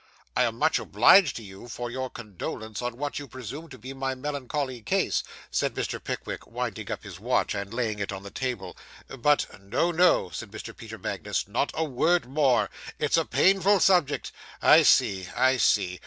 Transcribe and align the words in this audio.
'I 0.35 0.43
am 0.45 0.57
much 0.57 0.79
obliged 0.79 1.35
to 1.35 1.43
you, 1.43 1.67
for 1.67 1.91
your 1.91 2.09
condolence 2.09 2.81
on 2.81 2.97
what 2.97 3.19
you 3.19 3.27
presume 3.27 3.69
to 3.69 3.77
be 3.77 3.93
my 3.93 4.15
melancholy 4.15 4.81
case,' 4.81 5.21
said 5.51 5.75
Mr. 5.75 6.03
Pickwick, 6.03 6.47
winding 6.47 6.89
up 6.91 7.03
his 7.03 7.19
watch, 7.19 7.53
and 7.53 7.71
laying 7.71 7.99
it 7.99 8.11
on 8.11 8.23
the 8.23 8.31
table, 8.31 8.75
'but' 9.07 9.45
'No, 9.61 9.91
no,' 9.91 10.31
said 10.31 10.49
Mr. 10.49 10.75
Peter 10.75 10.97
Magnus, 10.97 11.47
'not 11.47 11.69
a 11.75 11.83
word 11.83 12.25
more; 12.27 12.71
it's 12.97 13.15
a 13.15 13.25
painful 13.25 13.79
subject. 13.79 14.31
I 14.59 14.81
see, 14.81 15.29
I 15.37 15.57
see. 15.57 15.99